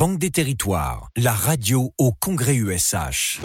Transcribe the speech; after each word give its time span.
Banque 0.00 0.18
des 0.18 0.30
Territoires, 0.30 1.10
la 1.14 1.34
radio 1.34 1.92
au 1.98 2.10
Congrès 2.10 2.54
USH. 2.54 3.38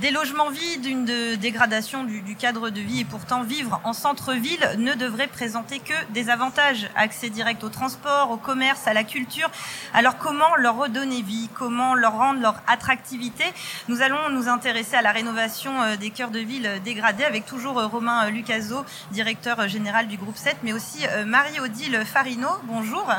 Des 0.00 0.10
logements 0.10 0.50
vides, 0.50 0.84
une 0.84 1.06
dégradation 1.36 2.04
du, 2.04 2.36
cadre 2.36 2.68
de 2.68 2.80
vie 2.80 3.00
et 3.00 3.04
pourtant 3.06 3.42
vivre 3.42 3.80
en 3.82 3.94
centre-ville 3.94 4.74
ne 4.76 4.92
devrait 4.92 5.26
présenter 5.26 5.78
que 5.78 5.94
des 6.12 6.28
avantages. 6.28 6.90
Accès 6.96 7.30
direct 7.30 7.64
au 7.64 7.70
transport, 7.70 8.30
au 8.30 8.36
commerce, 8.36 8.86
à 8.86 8.92
la 8.92 9.04
culture. 9.04 9.50
Alors 9.94 10.18
comment 10.18 10.54
leur 10.58 10.76
redonner 10.76 11.22
vie? 11.22 11.48
Comment 11.54 11.94
leur 11.94 12.12
rendre 12.12 12.40
leur 12.40 12.60
attractivité? 12.66 13.44
Nous 13.88 14.02
allons 14.02 14.28
nous 14.30 14.48
intéresser 14.48 14.96
à 14.96 15.02
la 15.02 15.12
rénovation 15.12 15.80
euh, 15.80 15.96
des 15.96 16.10
cœurs 16.10 16.30
de 16.30 16.40
ville 16.40 16.70
dégradés 16.84 17.24
avec 17.24 17.46
toujours 17.46 17.78
euh, 17.78 17.86
Romain 17.86 18.28
Lucaso, 18.28 18.84
directeur 19.12 19.66
général 19.66 20.08
du 20.08 20.18
groupe 20.18 20.36
7, 20.36 20.58
mais 20.62 20.74
aussi 20.74 21.06
euh, 21.06 21.24
Marie-Odile 21.24 22.02
Farino. 22.04 22.48
Bonjour. 22.64 23.10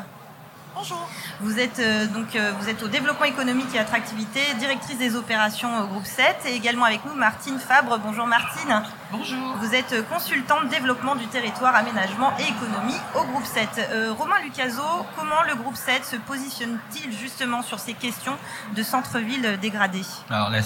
Bonjour. 0.77 1.09
Vous 1.41 1.57
êtes 1.57 1.79
euh, 1.79 2.05
donc 2.05 2.35
euh, 2.35 2.51
vous 2.59 2.69
êtes 2.69 2.83
au 2.83 2.87
développement 2.87 3.25
économique 3.25 3.73
et 3.73 3.79
attractivité, 3.79 4.39
directrice 4.59 4.99
des 4.99 5.15
opérations 5.15 5.69
au 5.81 5.87
groupe 5.87 6.05
7 6.05 6.35
et 6.45 6.53
également 6.53 6.85
avec 6.85 7.03
nous 7.03 7.15
Martine 7.15 7.57
Fabre. 7.57 7.97
Bonjour 7.97 8.27
Martine. 8.27 8.83
Bonjour. 9.11 9.55
Vous 9.59 9.73
êtes 9.73 9.93
euh, 9.93 10.03
consultante 10.03 10.69
développement 10.69 11.15
du 11.15 11.25
territoire, 11.27 11.75
aménagement 11.75 12.31
et 12.37 12.43
économie 12.43 12.99
au 13.15 13.23
groupe 13.23 13.45
7. 13.45 13.89
Romain 14.19 14.39
Lucaso, 14.43 14.83
comment 15.17 15.41
le 15.47 15.55
groupe 15.55 15.75
7 15.75 16.05
se 16.05 16.15
positionne-t-il 16.15 17.11
justement 17.11 17.63
sur 17.63 17.79
ces 17.79 17.93
questions 17.93 18.37
de 18.75 18.83
centre-ville 18.83 19.57
dégradé 19.59 20.01
Alors 20.29 20.51
la, 20.51 20.61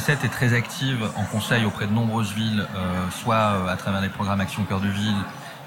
7 0.00 0.24
est 0.24 0.28
très 0.28 0.54
active 0.54 1.10
en 1.16 1.24
conseil 1.24 1.64
auprès 1.64 1.86
de 1.86 1.92
nombreuses 1.92 2.32
villes, 2.34 2.66
soit 3.10 3.68
à 3.68 3.76
travers 3.76 4.00
les 4.00 4.08
programmes 4.08 4.40
Action 4.40 4.64
Cœur 4.64 4.80
de 4.80 4.88
Ville, 4.88 5.16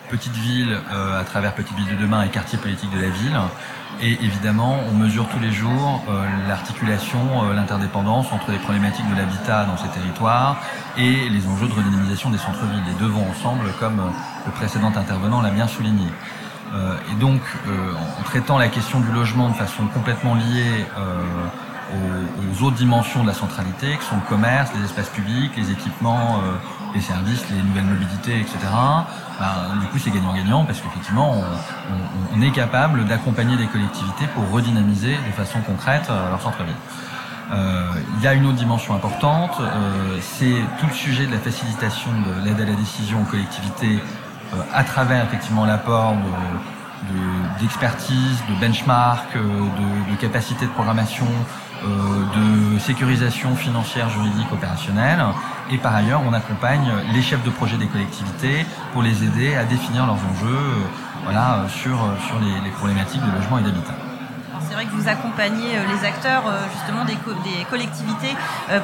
Petite 0.10 0.34
Ville 0.34 0.78
à 0.92 1.24
travers 1.24 1.54
Petite 1.54 1.76
Ville 1.78 1.96
de 1.96 2.02
demain 2.02 2.24
et 2.24 2.30
quartier 2.30 2.58
politique 2.58 2.92
de 2.92 3.00
la 3.00 3.10
ville, 3.10 3.40
et 4.02 4.14
évidemment, 4.24 4.78
on 4.90 4.94
mesure 4.94 5.28
tous 5.28 5.40
les 5.40 5.52
jours 5.52 6.02
euh, 6.08 6.26
l'articulation, 6.48 7.20
euh, 7.44 7.54
l'interdépendance 7.54 8.32
entre 8.32 8.52
les 8.52 8.58
problématiques 8.58 9.10
de 9.10 9.16
l'habitat 9.16 9.66
dans 9.66 9.76
ces 9.76 9.90
territoires 9.90 10.62
et 10.98 11.28
les 11.28 11.48
enjeux 11.48 11.68
de 11.68 11.74
redynamisation 11.74 12.30
des 12.30 12.38
centres-villes. 12.38 12.84
Les 12.88 12.94
deux 12.94 13.12
vont 13.12 13.30
ensemble, 13.30 13.66
comme 13.78 14.00
euh, 14.00 14.10
le 14.46 14.52
précédent 14.54 14.94
intervenant 14.96 15.42
l'a 15.42 15.50
bien 15.50 15.68
souligné. 15.68 16.08
et 17.12 17.16
donc, 17.20 17.42
en 18.20 18.24
traitant 18.24 18.60
la 18.60 18.68
question 18.68 19.00
du 19.00 19.12
logement 19.12 19.50
de 19.50 19.56
façon 19.56 19.88
complètement 19.88 20.36
liée 20.36 20.86
aux, 21.92 22.64
autres 22.64 22.76
dimensions 22.76 23.24
de 23.24 23.28
la 23.28 23.34
centralité, 23.34 23.98
qui 23.98 24.06
sont 24.06 24.16
le 24.16 24.30
commerce, 24.30 24.72
les 24.76 24.84
espaces 24.84 25.10
publics, 25.10 25.52
les 25.56 25.72
équipements, 25.72 26.42
les 26.94 27.02
services, 27.02 27.44
les 27.50 27.62
nouvelles 27.62 27.86
mobilités, 27.86 28.40
etc. 28.40 28.58
Ben, 29.40 29.80
du 29.80 29.88
coup, 29.88 29.98
c'est 29.98 30.12
gagnant-gagnant 30.12 30.66
parce 30.66 30.82
qu'effectivement, 30.82 31.36
on, 32.36 32.42
est 32.42 32.52
capable 32.52 33.06
d'accompagner 33.06 33.56
les 33.58 33.68
collectivités 33.68 34.26
pour 34.34 34.50
redynamiser 34.50 35.14
de 35.14 35.32
façon 35.32 35.60
concrète 35.62 36.08
euh, 36.10 36.30
leur 36.30 36.42
centre-ville. 36.42 36.76
Euh, 37.52 37.92
il 38.18 38.24
y 38.24 38.28
a 38.28 38.34
une 38.34 38.46
autre 38.46 38.58
dimension 38.58 38.96
importante, 38.96 39.60
euh, 39.60 40.18
c'est 40.22 40.56
tout 40.80 40.86
le 40.88 40.94
sujet 40.94 41.26
de 41.26 41.32
la 41.32 41.40
facilitation 41.40 42.12
de 42.12 42.46
l'aide 42.46 42.62
à 42.62 42.66
la 42.66 42.76
décision 42.76 43.22
aux 43.22 43.26
collectivités 43.26 44.00
à 44.74 44.84
travers 44.84 45.26
effectivement 45.26 45.66
l'apport 45.66 46.16
d'expertise, 47.60 48.44
de, 48.50 48.56
de, 48.56 48.60
benchmark, 48.60 49.36
de, 49.36 50.12
de 50.12 50.16
capacité 50.20 50.66
de 50.66 50.72
programmation, 50.72 51.28
de 51.84 52.80
sécurisation 52.80 53.56
financière, 53.56 54.10
juridique, 54.10 54.52
opérationnelle. 54.52 55.24
Et 55.72 55.78
par 55.78 55.96
ailleurs, 55.96 56.22
on 56.28 56.34
accompagne 56.34 56.92
les 57.14 57.22
chefs 57.22 57.44
de 57.44 57.50
projet 57.52 57.78
des 57.78 57.86
collectivités 57.88 58.66
pour 58.94 59.04
les 59.04 59.24
aider 59.24 59.56
à 59.56 59.66
définir 59.66 60.06
leurs 60.06 60.16
enjeux 60.16 60.48
euh, 60.50 61.24
voilà, 61.24 61.66
sur, 61.70 61.98
sur 62.28 62.40
les, 62.40 62.72
problématiques 62.72 63.22
de 63.22 63.32
logement 63.32 63.60
et 63.60 63.62
d'habitat. 63.62 63.94
C'est 64.68 64.74
vrai 64.74 64.86
que 64.86 64.92
vous 64.92 65.08
accompagnez 65.08 65.78
euh, 65.78 65.84
les 65.94 66.08
acteurs 66.08 66.44
euh, 66.48 66.64
justement 66.74 67.06
des, 67.06 67.14
des 67.14 67.66
collectivités 67.70 68.36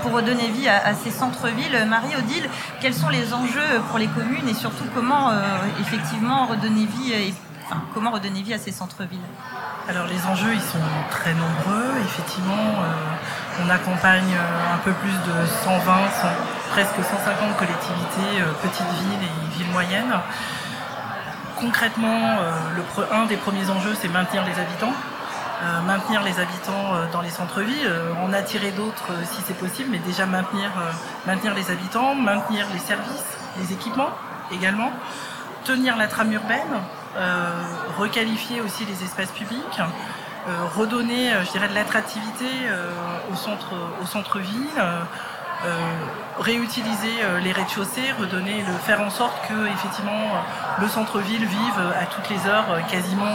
pour 0.02 0.12
redonner 0.12 0.50
vie 0.50 0.68
à, 0.68 0.94
ces 0.94 1.12
centres-villes. 1.12 1.86
Marie-Odile, 1.88 2.50
quels 2.82 2.94
sont 2.94 3.10
les 3.10 3.34
enjeux 3.34 3.82
pour 3.90 3.98
les 3.98 4.08
communes 4.08 4.48
et 4.48 4.54
surtout 4.54 4.86
comment 4.94 5.32
effectivement 5.80 6.46
redonner 6.46 6.86
vie 6.86 7.14
et 7.14 7.34
comment 7.94 8.12
redonner 8.12 8.42
vie 8.42 8.54
à 8.54 8.60
ces 8.60 8.72
centres-villes 8.72 9.20
Alors 9.88 10.08
les 10.08 10.26
enjeux, 10.26 10.54
ils 10.54 10.62
sont 10.62 10.78
très 11.10 11.34
nombreux. 11.34 11.92
Effectivement, 12.04 12.84
on 13.64 13.70
accompagne 13.70 14.36
un 14.74 14.78
peu 14.80 14.92
plus 14.92 15.12
de 15.12 15.46
120, 15.64 15.82
presque 16.72 16.96
150 16.96 17.58
collectivités, 17.58 18.42
euh, 18.42 18.52
petites 18.62 18.92
villes 19.00 19.24
et 19.24 19.58
villes 19.58 19.72
moyennes. 19.72 20.14
Concrètement, 21.60 22.38
euh, 22.40 23.04
un 23.14 23.26
des 23.26 23.38
premiers 23.38 23.70
enjeux, 23.70 23.96
c'est 24.00 24.10
maintenir 24.10 24.44
les 24.46 24.60
habitants. 24.60 24.94
Euh, 25.64 25.82
maintenir 25.82 26.22
les 26.22 26.38
habitants 26.38 27.08
dans 27.14 27.22
les 27.22 27.30
centres-villes, 27.30 27.90
en 28.22 28.34
attirer 28.34 28.72
d'autres 28.72 29.12
si 29.24 29.42
c'est 29.48 29.58
possible, 29.58 29.90
mais 29.90 30.00
déjà 30.00 30.26
maintenir, 30.26 30.70
maintenir 31.26 31.54
les 31.54 31.72
habitants, 31.72 32.14
maintenir 32.14 32.68
les 32.74 32.80
services, 32.80 33.38
les 33.58 33.72
équipements 33.72 34.10
également, 34.52 34.92
tenir 35.64 35.96
la 35.96 36.08
trame 36.08 36.34
urbaine, 36.34 36.82
requalifier 37.98 38.62
aussi 38.62 38.86
les 38.86 39.04
espaces 39.04 39.32
publics, 39.32 39.80
redonner, 40.76 41.32
je 41.46 41.52
dirais, 41.52 41.68
de 41.68 41.74
l'attractivité 41.74 42.46
au 43.32 43.36
centre, 43.36 43.74
au 44.02 44.06
centre-ville, 44.06 44.70
euh, 45.64 45.70
réutiliser 46.38 47.24
euh, 47.24 47.40
les 47.40 47.54
rez-de-chaussée, 47.54 48.12
redonner, 48.20 48.62
le 48.68 48.74
faire 48.74 49.00
en 49.00 49.10
sorte 49.10 49.48
que 49.48 49.68
effectivement 49.68 50.12
euh, 50.12 50.82
le 50.82 50.88
centre-ville 50.90 51.46
vive 51.46 51.80
à 51.98 52.06
toutes 52.08 52.30
les 52.30 52.46
heures 52.46 52.86
quasiment 52.92 53.26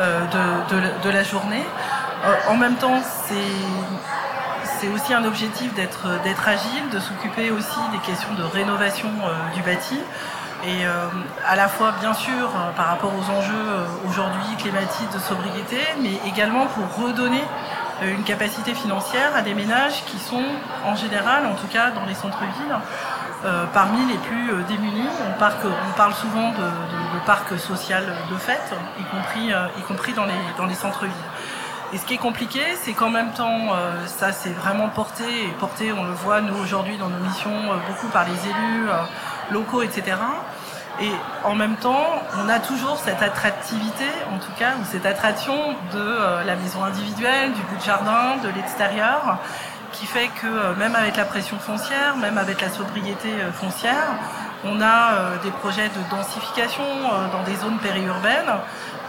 de, 0.00 1.10
la 1.10 1.22
journée. 1.22 1.64
en 2.48 2.56
même 2.56 2.74
temps, 2.74 3.00
c'est 4.80 4.88
aussi 4.88 5.14
un 5.14 5.24
objectif 5.24 5.72
d'être 5.74 6.48
agile, 6.48 6.88
de 6.92 6.98
s'occuper 6.98 7.50
aussi 7.52 7.78
des 7.92 7.98
questions 7.98 8.34
de 8.34 8.42
rénovation 8.42 9.08
du 9.54 9.62
bâti. 9.62 10.00
Et 10.64 10.84
à 11.46 11.54
la 11.54 11.68
fois, 11.68 11.92
bien 12.00 12.14
sûr, 12.14 12.48
par 12.76 12.86
rapport 12.86 13.12
aux 13.14 13.30
enjeux 13.30 13.86
aujourd'hui 14.08 14.56
climatiques 14.58 15.12
de 15.12 15.18
sobriété, 15.18 15.78
mais 16.00 16.18
également 16.26 16.66
pour 16.66 17.04
redonner 17.04 17.42
euh, 18.02 18.14
une 18.14 18.24
capacité 18.24 18.74
financière 18.74 19.34
à 19.34 19.42
des 19.42 19.54
ménages 19.54 20.04
qui 20.04 20.18
sont 20.18 20.44
en 20.84 20.94
général, 20.94 21.46
en 21.46 21.54
tout 21.54 21.66
cas 21.66 21.90
dans 21.90 22.04
les 22.04 22.14
centres-villes, 22.14 22.76
euh, 23.44 23.64
parmi 23.72 24.04
les 24.06 24.18
plus 24.18 24.50
euh, 24.50 24.62
démunis. 24.68 25.08
On, 25.28 25.96
parle 25.96 26.14
souvent 26.14 26.50
de, 26.50 26.70
parc 27.24 27.58
social 27.58 28.04
de 28.30 28.36
fait, 28.36 28.60
y 29.00 29.04
compris, 29.04 29.50
y 29.78 29.82
compris 29.82 30.12
dans 30.12 30.26
les, 30.26 30.34
dans 30.58 30.66
les 30.66 30.74
centres-villes. 30.74 31.14
Et 31.92 31.98
ce 31.98 32.04
qui 32.04 32.14
est 32.14 32.18
compliqué, 32.18 32.60
c'est 32.82 32.92
qu'en 32.92 33.10
même 33.10 33.32
temps, 33.32 33.68
ça 34.06 34.32
c'est 34.32 34.50
vraiment 34.50 34.88
porté, 34.88 35.24
et 35.24 35.48
porté, 35.58 35.92
on 35.92 36.04
le 36.04 36.12
voit 36.12 36.40
nous 36.40 36.56
aujourd'hui 36.56 36.98
dans 36.98 37.08
nos 37.08 37.18
missions, 37.18 37.74
beaucoup 37.88 38.08
par 38.08 38.24
les 38.24 38.50
élus 38.50 38.88
locaux, 39.50 39.82
etc. 39.82 40.16
Et 41.00 41.10
en 41.44 41.54
même 41.54 41.76
temps, 41.76 42.22
on 42.42 42.48
a 42.48 42.58
toujours 42.58 42.96
cette 42.96 43.22
attractivité, 43.22 44.06
en 44.34 44.38
tout 44.38 44.52
cas, 44.58 44.72
ou 44.80 44.84
cette 44.90 45.04
attraction 45.04 45.54
de 45.92 45.98
euh, 45.98 46.42
la 46.44 46.56
maison 46.56 46.82
individuelle, 46.84 47.52
du 47.52 47.60
bout 47.62 47.76
de 47.76 47.82
jardin, 47.82 48.36
de 48.42 48.48
l'extérieur, 48.48 49.38
qui 49.92 50.06
fait 50.06 50.28
que 50.28 50.46
euh, 50.46 50.74
même 50.76 50.96
avec 50.96 51.16
la 51.16 51.26
pression 51.26 51.58
foncière, 51.58 52.16
même 52.16 52.38
avec 52.38 52.62
la 52.62 52.70
sobriété 52.70 53.28
euh, 53.28 53.52
foncière, 53.52 54.14
on 54.64 54.80
a 54.80 55.36
des 55.44 55.50
projets 55.50 55.88
de 55.90 56.16
densification 56.16 56.82
dans 57.30 57.42
des 57.42 57.54
zones 57.56 57.76
périurbaines 57.78 58.50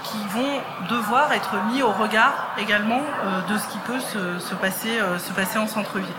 qui 0.03 0.20
vont 0.30 0.62
devoir 0.90 1.31
être 1.31 1.56
mis 1.72 1.81
au 1.81 1.92
regard 1.92 2.53
également 2.59 3.02
de 3.50 3.58
ce 3.58 3.68
qui 3.70 3.78
peut 3.80 4.00
se, 4.00 4.53
passer, 4.56 5.00
se 5.18 5.31
passer 5.31 5.58
en 5.58 5.66
centre-ville. 5.66 6.14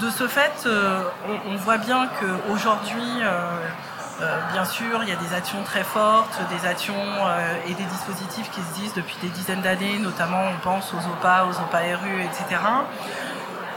De 0.00 0.10
ce 0.10 0.28
fait, 0.28 0.66
on, 0.66 1.52
on 1.52 1.56
voit 1.56 1.78
bien 1.78 2.08
qu'aujourd'hui, 2.20 3.22
euh, 4.22 4.38
bien 4.52 4.64
sûr, 4.64 5.02
il 5.02 5.10
y 5.10 5.12
a 5.12 5.16
des 5.16 5.34
actions 5.34 5.62
très 5.62 5.84
fortes, 5.84 6.38
des 6.48 6.66
actions 6.66 6.94
euh, 6.94 7.54
et 7.68 7.74
des 7.74 7.84
dispositifs 7.84 8.50
qui 8.50 8.62
se 8.62 8.80
disent 8.80 8.94
depuis 8.94 9.16
des 9.20 9.28
dizaines 9.28 9.60
d'années, 9.60 9.98
notamment 9.98 10.40
on 10.54 10.58
pense 10.62 10.94
aux 10.94 11.10
OPA, 11.12 11.46
aux 11.50 11.60
OPA 11.60 11.78
RU, 11.78 12.22
etc. 12.22 12.62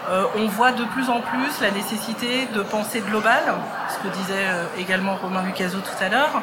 Euh, 0.09 0.23
on 0.37 0.47
voit 0.47 0.71
de 0.71 0.85
plus 0.85 1.09
en 1.09 1.19
plus 1.19 1.59
la 1.61 1.71
nécessité 1.71 2.47
de 2.55 2.61
penser 2.61 3.01
global, 3.01 3.41
ce 3.89 3.97
que 3.97 4.13
disait 4.15 4.47
également 4.77 5.15
Romain 5.15 5.43
Lucaso 5.43 5.79
tout 5.79 6.03
à 6.03 6.07
l'heure, 6.07 6.41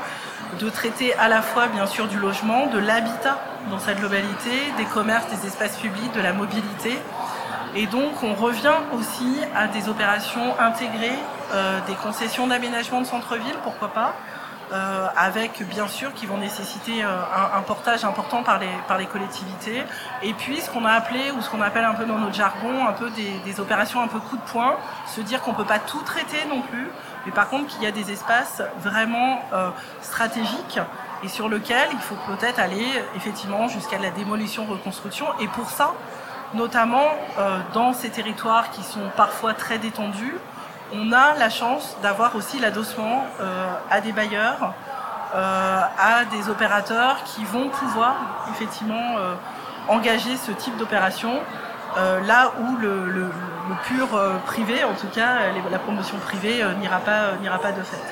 de 0.60 0.68
traiter 0.68 1.14
à 1.14 1.28
la 1.28 1.40
fois 1.40 1.66
bien 1.68 1.86
sûr 1.86 2.06
du 2.06 2.18
logement, 2.18 2.66
de 2.66 2.78
l'habitat 2.78 3.38
dans 3.70 3.78
sa 3.78 3.94
globalité, 3.94 4.72
des 4.76 4.84
commerces, 4.84 5.26
des 5.28 5.46
espaces 5.46 5.78
publics, 5.78 6.12
de 6.12 6.20
la 6.20 6.34
mobilité. 6.34 6.98
Et 7.76 7.86
donc 7.86 8.22
on 8.22 8.32
revient 8.32 8.72
aussi 8.94 9.38
à 9.54 9.66
des 9.68 9.90
opérations 9.90 10.58
intégrées 10.58 11.18
euh, 11.52 11.78
des 11.86 11.94
concessions 11.94 12.46
d'aménagement 12.46 13.02
de 13.02 13.06
centre-ville, 13.06 13.54
pourquoi 13.62 13.88
pas, 13.88 14.14
euh, 14.72 15.06
avec 15.14 15.62
bien 15.68 15.86
sûr 15.86 16.14
qui 16.14 16.24
vont 16.24 16.38
nécessiter 16.38 17.04
euh, 17.04 17.08
un, 17.54 17.60
portage 17.60 18.04
important 18.04 18.42
par 18.42 18.58
les, 18.58 19.06
collectivités, 19.06 19.82
et 20.22 20.32
puis 20.32 20.62
ce 20.62 20.70
qu'on 20.70 20.86
a 20.86 20.92
appelé, 20.92 21.30
ou 21.36 21.42
ce 21.42 21.50
qu'on 21.50 21.60
appelle 21.60 21.84
un 21.84 21.92
peu 21.92 22.06
dans 22.06 22.16
notre 22.18 22.34
jargon, 22.34 22.88
un 22.88 22.92
peu 22.92 23.10
des, 23.10 23.60
opérations 23.60 24.02
un 24.02 24.08
peu 24.08 24.20
coup 24.20 24.38
de 24.38 24.50
poing, 24.50 24.76
se 25.06 25.20
dire 25.20 25.42
qu'on 25.42 25.52
ne 25.52 25.56
peut 25.56 25.64
pas 25.64 25.78
tout 25.78 26.00
traiter 26.00 26.46
non 26.48 26.62
plus, 26.62 26.88
mais 27.26 27.32
par 27.32 27.50
contre 27.50 27.66
qu'il 27.66 27.82
y 27.82 27.86
a 27.86 27.92
des 27.92 28.10
espaces 28.10 28.62
vraiment 28.82 29.40
stratégiques 30.00 30.80
et 31.22 31.28
sur 31.28 31.48
lequel 31.48 31.88
il 31.92 31.98
faut 31.98 32.16
peut-être 32.26 32.58
aller 32.58 32.86
effectivement 33.16 33.68
jusqu'à 33.68 33.98
la 33.98 34.10
démolition-reconstruction. 34.10 35.26
Et 35.40 35.48
pour 35.48 35.70
ça, 35.70 35.92
notamment 36.54 37.08
euh, 37.38 37.58
dans 37.74 37.92
ces 37.92 38.10
territoires 38.10 38.70
qui 38.70 38.82
sont 38.82 39.10
parfois 39.16 39.54
très 39.54 39.78
détendus, 39.78 40.36
on 40.92 41.12
a 41.12 41.34
la 41.34 41.50
chance 41.50 41.96
d'avoir 42.02 42.36
aussi 42.36 42.58
l'adossement 42.58 43.24
euh, 43.40 43.66
à 43.90 44.00
des 44.00 44.12
bailleurs, 44.12 44.74
euh, 45.34 45.80
à 45.98 46.24
des 46.26 46.48
opérateurs 46.48 47.24
qui 47.24 47.44
vont 47.44 47.68
pouvoir 47.68 48.14
effectivement 48.50 49.16
engager 49.88 50.36
ce 50.36 50.52
type 50.52 50.76
d'opération 50.76 51.32
là 51.96 52.52
où 52.60 52.76
le, 52.76 53.30
pur 53.84 54.08
privé, 54.44 54.84
en 54.84 54.94
tout 54.94 55.08
cas 55.08 55.52
la 55.70 55.78
promotion 55.78 56.18
privée, 56.18 56.62
n'ira 56.78 56.98
pas, 56.98 57.32
n'ira 57.40 57.58
pas 57.58 57.72
de 57.72 57.82
fait. 57.82 58.02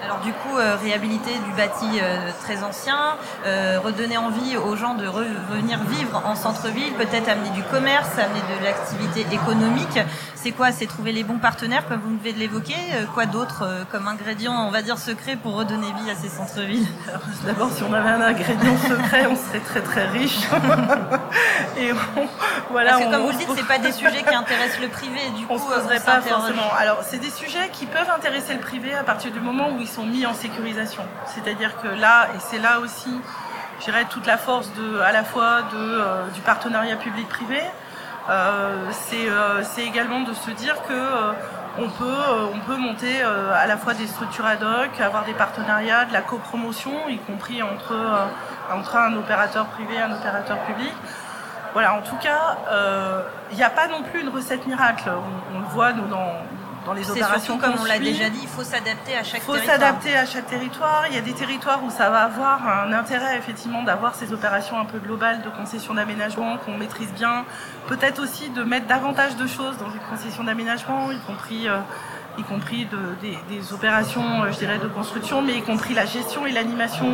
Alors 0.00 0.20
du 0.20 0.32
coup, 0.32 0.56
euh, 0.56 0.76
réhabiliter 0.76 1.32
du 1.32 1.52
bâti 1.56 1.98
euh, 2.00 2.30
très 2.44 2.62
ancien, 2.62 3.16
euh, 3.44 3.80
redonner 3.82 4.16
envie 4.16 4.56
aux 4.56 4.76
gens 4.76 4.94
de 4.94 5.06
revenir 5.08 5.80
vivre 5.84 6.22
en 6.24 6.36
centre-ville, 6.36 6.92
peut-être 6.94 7.28
amener 7.28 7.50
du 7.50 7.64
commerce, 7.64 8.08
amener 8.16 8.40
de 8.58 8.64
l'activité 8.64 9.26
économique. 9.34 9.98
C'est 10.36 10.52
quoi? 10.52 10.70
C'est 10.70 10.86
trouver 10.86 11.10
les 11.10 11.24
bons 11.24 11.38
partenaires, 11.38 11.86
comme 11.88 12.00
vous 12.00 12.16
venez 12.16 12.32
de 12.32 12.38
l'évoquer? 12.38 12.76
quoi 13.12 13.26
d'autre 13.26 13.64
comme 13.90 14.06
ingrédient, 14.06 14.52
on 14.52 14.70
va 14.70 14.82
dire 14.82 14.98
secret, 14.98 15.36
pour 15.36 15.54
redonner 15.54 15.86
vie 15.86 16.10
à 16.10 16.14
ces 16.14 16.28
centres-villes? 16.28 16.86
D'abord, 17.44 17.70
si 17.72 17.82
on 17.82 17.92
avait 17.92 18.10
un 18.10 18.20
ingrédient 18.20 18.76
secret, 18.76 19.26
on 19.28 19.34
serait 19.34 19.60
très 19.60 19.80
très 19.80 20.06
riche. 20.06 20.38
Et 21.78 21.92
voilà. 22.70 22.92
Parce 22.92 23.04
que 23.04 23.10
comme 23.10 23.22
vous 23.22 23.30
le 23.30 23.36
dites, 23.36 23.48
c'est 23.56 23.66
pas 23.66 23.78
des 23.78 23.92
sujets 23.92 24.22
qui 24.22 24.34
intéressent 24.34 24.80
le 24.80 24.88
privé. 24.88 25.20
Du 25.36 25.44
on 25.48 25.56
coup, 25.56 25.68
se 25.68 25.74
poserait 25.74 26.00
pas 26.00 26.20
forcément. 26.20 26.70
Alors, 26.78 26.98
c'est 27.02 27.18
des 27.18 27.30
sujets 27.30 27.68
qui 27.72 27.86
peuvent 27.86 28.10
intéresser 28.10 28.54
le 28.54 28.60
privé 28.60 28.94
à 28.94 29.04
partir 29.04 29.30
du 29.30 29.40
moment 29.40 29.70
où 29.70 29.80
ils 29.80 29.88
sont 29.88 30.04
mis 30.04 30.26
en 30.26 30.34
sécurisation. 30.34 31.02
C'est-à-dire 31.26 31.80
que 31.80 31.88
là, 31.88 32.28
et 32.34 32.38
c'est 32.40 32.58
là 32.58 32.80
aussi, 32.80 33.20
je 33.78 33.84
dirais, 33.84 34.06
toute 34.10 34.26
la 34.26 34.38
force 34.38 34.72
de, 34.74 35.00
à 35.00 35.12
la 35.12 35.24
fois 35.24 35.62
de, 35.62 35.76
euh, 35.76 36.28
du 36.34 36.40
partenariat 36.40 36.96
public-privé, 36.96 37.60
euh, 38.28 38.90
euh, 39.12 39.62
c'est 39.62 39.84
également 39.84 40.20
de 40.20 40.34
se 40.34 40.50
dire 40.50 40.82
que 40.82 41.34
on 41.80 41.88
peut, 41.90 42.22
on 42.52 42.58
peut 42.66 42.76
monter 42.76 43.22
à 43.22 43.64
la 43.68 43.76
fois 43.76 43.94
des 43.94 44.08
structures 44.08 44.44
ad 44.44 44.60
hoc, 44.64 45.00
avoir 45.00 45.24
des 45.24 45.32
partenariats, 45.32 46.06
de 46.06 46.12
la 46.12 46.22
copromotion, 46.22 47.08
y 47.08 47.18
compris 47.18 47.62
entre, 47.62 47.94
entre 48.74 48.96
un 48.96 49.14
opérateur 49.16 49.66
privé 49.66 49.94
et 49.94 50.00
un 50.00 50.12
opérateur 50.12 50.58
public. 50.64 50.92
Voilà, 51.78 51.94
en 51.94 52.02
tout 52.02 52.16
cas, 52.16 52.56
il 53.52 53.56
n'y 53.56 53.62
a 53.62 53.70
pas 53.70 53.86
non 53.86 54.02
plus 54.02 54.22
une 54.22 54.30
recette 54.30 54.66
miracle. 54.66 55.08
On, 55.08 55.56
on 55.56 55.60
le 55.60 55.66
voit 55.66 55.92
nous, 55.92 56.08
dans, 56.08 56.32
dans 56.84 56.92
les 56.92 57.08
opérations 57.08 57.56
comme 57.56 57.74
on 57.78 57.84
l'a 57.84 58.00
déjà 58.00 58.28
dit, 58.30 58.40
il 58.42 58.48
faut 58.48 58.64
s'adapter 58.64 59.14
à 59.16 59.22
chaque 59.22 59.42
territoire. 59.42 59.58
Il 59.58 59.60
faut 59.60 59.70
s'adapter 59.70 60.16
à 60.16 60.26
chaque 60.26 60.46
territoire. 60.46 61.04
Il 61.08 61.14
y 61.14 61.18
a 61.18 61.20
des 61.20 61.34
territoires 61.34 61.84
où 61.84 61.90
ça 61.90 62.10
va 62.10 62.22
avoir 62.22 62.66
un 62.66 62.92
intérêt 62.92 63.38
effectivement 63.38 63.84
d'avoir 63.84 64.16
ces 64.16 64.32
opérations 64.32 64.76
un 64.80 64.86
peu 64.86 64.98
globales 64.98 65.40
de 65.42 65.50
concession 65.50 65.94
d'aménagement 65.94 66.56
qu'on 66.58 66.76
maîtrise 66.76 67.12
bien. 67.12 67.44
Peut-être 67.86 68.20
aussi 68.20 68.50
de 68.50 68.64
mettre 68.64 68.88
davantage 68.88 69.36
de 69.36 69.46
choses 69.46 69.78
dans 69.78 69.90
une 69.90 70.00
concession 70.10 70.42
d'aménagement, 70.42 71.12
y 71.12 71.20
compris 71.20 71.68
euh, 71.68 71.78
y 72.38 72.42
compris 72.42 72.86
des, 73.20 73.72
opérations, 73.72 74.42
euh, 74.42 74.52
je 74.52 74.58
dirais, 74.58 74.78
de 74.78 74.88
construction, 74.88 75.42
mais 75.42 75.54
y 75.56 75.62
compris 75.62 75.94
la 75.94 76.06
gestion 76.06 76.46
et 76.46 76.52
l'animation 76.52 77.12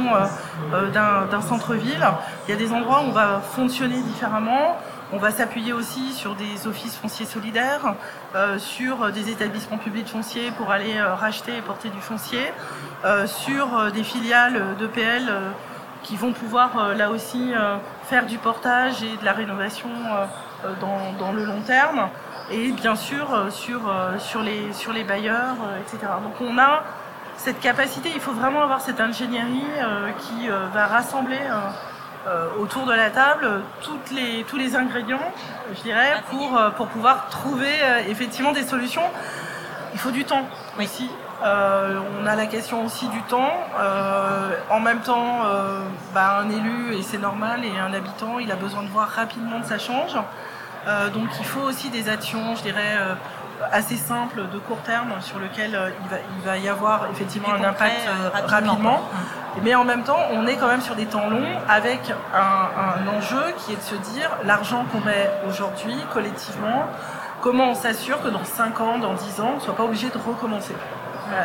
euh, 0.73 0.91
d'un 0.91 1.41
centre-ville. 1.41 2.07
Il 2.47 2.51
y 2.51 2.55
a 2.55 2.59
des 2.59 2.73
endroits 2.73 3.01
où 3.01 3.09
on 3.09 3.13
va 3.13 3.41
fonctionner 3.41 4.01
différemment. 4.01 4.77
On 5.13 5.19
va 5.19 5.31
s'appuyer 5.31 5.73
aussi 5.73 6.13
sur 6.13 6.35
des 6.35 6.67
offices 6.67 6.97
fonciers 6.97 7.27
solidaires, 7.27 7.95
euh, 8.35 8.59
sur 8.59 9.13
des 9.13 9.31
établissements 9.31 9.79
publics 9.79 10.09
fonciers 10.09 10.51
pour 10.53 10.73
aller 10.73 10.97
euh, 10.97 11.15
racheter 11.15 11.57
et 11.57 11.61
porter 11.61 11.91
du 11.91 12.01
foncier, 12.01 12.53
euh, 13.05 13.27
sur 13.27 13.93
des 13.93 14.03
filiales 14.03 14.77
d'EPL 14.77 15.31
qui 16.03 16.17
vont 16.17 16.33
pouvoir 16.33 16.95
là 16.95 17.11
aussi 17.11 17.53
faire 18.05 18.27
du 18.27 18.37
portage 18.37 19.03
et 19.03 19.17
de 19.17 19.25
la 19.25 19.33
rénovation 19.33 19.89
dans, 20.81 21.33
le 21.33 21.45
long 21.45 21.63
terme, 21.63 22.09
et 22.51 22.73
bien 22.73 22.97
sûr 22.97 23.47
sur, 23.51 23.81
sur, 24.19 24.43
les, 24.43 24.73
sur 24.73 24.93
les 24.93 25.05
bailleurs, 25.05 25.57
etc. 25.81 26.13
Donc 26.23 26.35
on 26.41 26.59
a 26.59 26.85
cette 27.37 27.61
capacité, 27.61 28.11
il 28.15 28.21
faut 28.21 28.33
vraiment 28.33 28.63
avoir 28.63 28.81
cette 28.81 29.01
ingénierie 29.01 29.65
qui 30.19 30.49
va 30.73 30.87
rassembler 30.87 31.41
euh, 32.27 32.47
autour 32.59 32.87
de 32.87 32.93
la 32.95 33.11
table 33.11 33.47
toutes 33.83 34.11
les, 34.11 34.45
tous 34.45 34.57
les 34.57 34.77
ingrédients, 34.77 35.21
je 35.77 35.83
dirais, 35.83 36.23
pour, 36.31 36.57
euh, 36.57 36.71
pour 36.71 36.87
pouvoir 36.87 37.29
trouver 37.29 37.69
euh, 37.83 38.01
effectivement 38.09 38.53
des 38.53 38.63
solutions. 38.63 39.03
Il 39.93 39.99
faut 39.99 40.11
du 40.11 40.25
temps 40.25 40.49
aussi. 40.81 41.11
on 41.43 42.27
a 42.27 42.35
la 42.35 42.47
question 42.47 42.87
aussi 42.87 43.09
du 43.09 43.21
temps. 43.23 43.53
en 44.71 44.81
même 44.81 45.01
temps, 45.01 45.43
bah, 46.15 46.39
un 46.41 46.49
élu, 46.49 46.95
et 46.95 47.03
c'est 47.03 47.19
normal, 47.19 47.65
et 47.65 47.79
un 47.79 47.93
habitant, 47.93 48.39
il 48.39 48.51
a 48.51 48.57
besoin 48.57 48.83
de 48.83 48.89
voir 48.89 49.09
rapidement 49.09 49.61
que 49.61 49.67
ça 49.67 49.79
change. 49.79 50.17
Donc 51.13 51.29
il 51.39 51.45
faut 51.45 51.63
aussi 51.63 51.91
des 51.91 52.09
actions, 52.09 52.55
je 52.57 52.63
dirais, 52.63 52.99
assez 53.73 53.97
simples 53.97 54.43
de 54.53 54.59
court 54.59 54.81
terme 54.83 55.13
sur 55.21 55.39
il 55.41 55.73
va, 55.77 55.89
il 56.37 56.45
va 56.45 56.59
y 56.59 56.69
avoir 56.69 57.11
effectivement 57.11 57.55
un 57.55 57.65
impact 57.65 58.09
rapidement. 58.47 59.01
Mais 59.63 59.75
en 59.75 59.85
même 59.85 60.03
temps, 60.03 60.19
on 60.33 60.47
est 60.47 60.57
quand 60.57 60.67
même 60.67 60.81
sur 60.81 60.97
des 60.97 61.07
temps 61.07 61.29
longs 61.29 61.47
avec 61.69 62.01
un, 62.35 63.07
enjeu 63.17 63.55
qui 63.59 63.73
est 63.73 63.77
de 63.77 63.83
se 63.83 63.95
dire 64.13 64.31
l'argent 64.45 64.85
qu'on 64.91 65.01
met 65.01 65.31
aujourd'hui 65.49 65.95
collectivement, 66.13 66.87
comment 67.41 67.71
on 67.71 67.75
s'assure 67.75 68.21
que 68.23 68.29
dans 68.29 68.45
5 68.45 68.81
ans, 68.81 68.99
dans 68.99 69.15
10 69.15 69.41
ans, 69.41 69.51
on 69.53 69.57
ne 69.57 69.61
soit 69.61 69.77
pas 69.77 69.85
obligé 69.85 70.09
de 70.09 70.19
recommencer. 70.19 70.75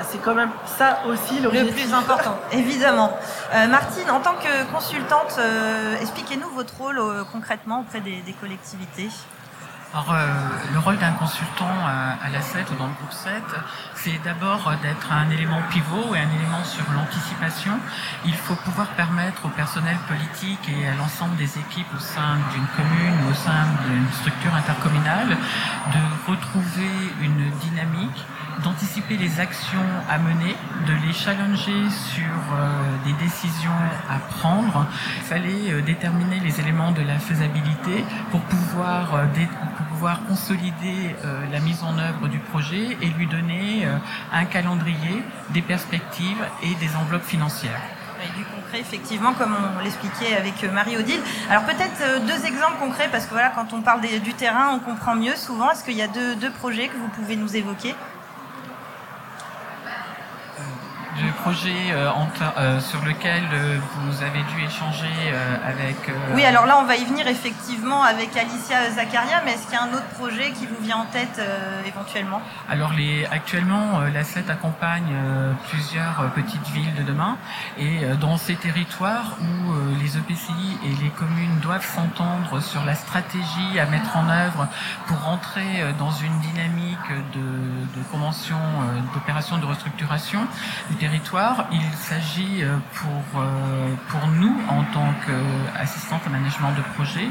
C'est 0.09 0.19
quand 0.19 0.36
même 0.36 0.51
ça 0.65 1.00
aussi 1.07 1.39
le 1.39 1.50
plus 1.50 1.94
important, 1.94 2.38
évidemment. 2.51 3.18
Euh, 3.53 3.68
Martine, 3.68 4.09
en 4.09 4.19
tant 4.19 4.36
que 4.36 4.71
consultante, 4.71 5.36
euh, 5.39 6.00
expliquez-nous 6.01 6.50
votre 6.50 6.75
rôle 6.77 7.00
euh, 7.00 7.24
concrètement 7.31 7.81
auprès 7.81 8.01
des 8.01 8.36
collectivités. 8.39 9.09
Alors, 9.91 10.13
euh, 10.13 10.27
le 10.71 10.77
rôle 10.77 11.00
d'un 11.00 11.13
consultant 11.13 11.65
à, 11.65 12.30
la 12.31 12.41
7 12.41 12.69
ou 12.69 12.75
dans 12.75 12.86
le 12.86 12.94
groupe 12.94 13.12
7, 13.12 13.41
c'est 13.95 14.21
d'abord 14.24 14.71
d'être 14.83 15.12
un 15.12 15.27
élément 15.31 15.62
pivot 15.71 16.13
et 16.13 16.19
un 16.19 16.30
élément 16.30 16.63
sur 16.63 16.85
l'anticipation. 16.94 17.74
Il 18.24 18.35
faut 18.35 18.53
pouvoir 18.53 18.89
permettre 18.89 19.45
au 19.45 19.50
personnel 19.50 19.97
politique 20.07 20.69
et 20.69 20.88
à 20.88 20.94
l'ensemble 20.94 21.35
des 21.38 21.57
équipes 21.57 21.92
au 21.95 22.00
sein 22.00 22.38
d'une 22.53 22.68
commune 22.77 23.18
ou 23.25 23.31
au 23.31 23.33
sein 23.33 23.65
d'une 23.88 24.06
structure 24.13 24.53
intercommunale 24.53 25.30
de 25.30 26.31
retrouver 26.31 27.12
une 27.21 27.50
dynamique 27.57 28.25
d'anticiper 28.63 29.17
les 29.17 29.39
actions 29.39 29.79
à 30.09 30.17
mener, 30.17 30.56
de 30.88 30.94
les 31.06 31.13
challenger 31.13 31.89
sur 31.89 32.23
euh, 32.25 32.95
des 33.06 33.13
décisions 33.13 33.71
à 34.09 34.19
prendre. 34.38 34.85
Il 35.17 35.23
fallait 35.23 35.71
euh, 35.71 35.81
déterminer 35.81 36.39
les 36.39 36.59
éléments 36.59 36.91
de 36.91 37.01
la 37.01 37.19
faisabilité 37.19 38.04
pour 38.31 38.42
pouvoir, 38.42 39.16
euh, 39.16 39.25
pour 39.78 39.85
pouvoir 39.87 40.25
consolider 40.25 41.16
la 41.51 41.59
mise 41.59 41.83
en 41.83 41.97
œuvre 41.97 42.30
du 42.30 42.39
projet 42.39 42.97
et 43.01 43.07
lui 43.07 43.28
donner 43.28 43.85
un 44.31 44.45
calendrier, 44.45 45.23
des 45.49 45.61
perspectives 45.61 46.42
et 46.63 46.73
des 46.75 46.95
enveloppes 46.95 47.25
financières. 47.25 47.81
Et 48.23 48.37
du 48.37 48.45
concret, 48.45 48.80
effectivement, 48.80 49.33
comme 49.33 49.54
on 49.54 49.83
l'expliquait 49.83 50.37
avec 50.37 50.63
Marie-Odile. 50.71 51.19
Alors 51.49 51.63
peut-être 51.63 52.25
deux 52.25 52.45
exemples 52.45 52.78
concrets, 52.80 53.09
parce 53.11 53.25
que 53.25 53.31
voilà, 53.31 53.49
quand 53.49 53.73
on 53.73 53.81
parle 53.81 53.99
du 54.01 54.33
terrain, 54.33 54.69
on 54.73 54.80
comprend 54.80 55.16
mieux 55.16 55.35
souvent. 55.35 55.69
Est-ce 55.69 55.83
qu'il 55.83 55.97
y 55.97 56.01
a 56.01 56.07
deux, 56.07 56.35
deux 56.35 56.51
projets 56.51 56.87
que 56.87 56.95
vous 56.97 57.09
pouvez 57.09 57.35
nous 57.35 57.57
évoquer 57.57 57.94
du 61.19 61.28
projet 61.41 61.91
euh, 61.91 62.11
euh, 62.57 62.79
sur 62.79 63.03
lequel 63.03 63.43
euh, 63.53 63.77
vous 64.01 64.23
avez 64.23 64.41
dû 64.43 64.63
échanger 64.65 65.07
avec... 65.65 65.95
Oui, 66.33 66.43
alors 66.43 66.65
là, 66.65 66.79
on 66.81 66.85
va 66.85 66.95
y 66.95 67.05
venir 67.05 67.27
effectivement 67.27 68.03
avec 68.03 68.35
Alicia 68.35 68.89
Zakaria, 68.91 69.41
mais 69.45 69.53
est-ce 69.53 69.65
qu'il 69.65 69.73
y 69.73 69.77
a 69.77 69.83
un 69.83 69.93
autre 69.93 70.09
projet 70.17 70.51
qui 70.51 70.65
vous 70.65 70.81
vient 70.81 70.97
en 70.97 71.05
tête 71.05 71.41
éventuellement? 71.85 72.41
Alors, 72.69 72.93
les, 72.93 73.25
actuellement, 73.25 74.01
la 74.13 74.23
SET 74.23 74.49
accompagne 74.49 75.13
plusieurs 75.69 76.31
petites 76.35 76.67
villes 76.69 76.93
de 76.95 77.03
demain, 77.03 77.37
et 77.77 78.05
dans 78.19 78.37
ces 78.37 78.55
territoires 78.55 79.37
où 79.41 79.73
les 80.01 80.17
EPCI 80.17 80.77
et 80.85 81.03
les 81.03 81.09
communes 81.09 81.59
doivent 81.61 81.85
s'entendre 81.85 82.59
sur 82.61 82.83
la 82.85 82.95
stratégie 82.95 83.79
à 83.79 83.85
mettre 83.85 84.17
en 84.17 84.29
œuvre 84.29 84.67
pour 85.07 85.21
rentrer 85.23 85.93
dans 85.97 86.11
une 86.11 86.39
dynamique 86.39 87.09
de, 87.33 87.99
de 87.99 88.03
convention 88.11 88.57
d'opération 89.13 89.57
de 89.57 89.65
restructuration 89.65 90.41
du 90.89 90.95
territoire. 90.95 91.29
Il 91.71 91.94
s'agit 91.95 92.64
euh, 92.64 92.78
pour, 92.95 93.40
euh, 93.40 93.94
pour 94.07 94.28
nous, 94.30 94.56
en 94.68 94.83
tant 94.86 95.14
qu'assistante 95.28 96.21
à 96.26 96.30
management 96.30 96.71
de 96.71 96.81
projet, 96.95 97.28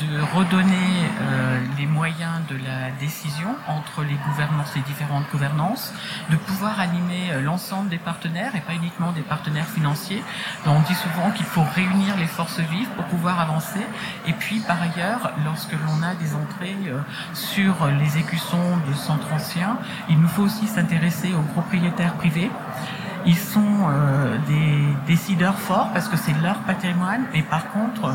de 0.00 0.22
redonner 0.34 0.74
euh, 1.20 1.60
les 1.76 1.84
moyens 1.84 2.40
de 2.48 2.56
la 2.56 2.90
décision 2.98 3.48
entre 3.68 4.04
les 4.04 4.14
gouvernances, 4.26 4.74
les 4.74 4.80
différentes 4.82 5.30
gouvernances, 5.30 5.92
de 6.30 6.36
pouvoir 6.36 6.80
animer 6.80 7.42
l'ensemble 7.42 7.90
des 7.90 7.98
partenaires 7.98 8.56
et 8.56 8.60
pas 8.60 8.72
uniquement 8.72 9.12
des 9.12 9.20
partenaires 9.20 9.68
financiers. 9.68 10.22
on 10.64 10.80
dit 10.80 10.94
souvent 10.94 11.30
qu'il 11.30 11.46
faut 11.46 11.64
réunir 11.74 12.16
les 12.16 12.26
forces 12.26 12.60
vives 12.60 12.88
pour 12.96 13.04
pouvoir 13.04 13.38
avancer. 13.38 13.86
Et 14.26 14.32
puis, 14.32 14.60
par 14.60 14.80
ailleurs, 14.80 15.32
lorsque 15.44 15.72
l'on 15.72 16.02
a 16.02 16.14
des 16.14 16.34
entrées 16.34 16.76
sur 17.34 17.86
les 17.86 18.16
écussons 18.16 18.78
de 18.88 18.94
centres 18.94 19.30
anciens, 19.34 19.76
il 20.08 20.18
nous 20.18 20.28
faut 20.28 20.44
aussi 20.44 20.66
s'intéresser 20.66 21.34
aux 21.34 21.52
propriétaires 21.52 22.14
privés 22.14 22.50
ils 23.26 23.36
sont 23.36 23.90
des 24.48 24.84
décideurs 25.06 25.58
forts 25.58 25.90
parce 25.92 26.08
que 26.08 26.16
c'est 26.16 26.34
leur 26.42 26.58
patrimoine, 26.60 27.24
et 27.34 27.42
par 27.42 27.70
contre, 27.70 28.14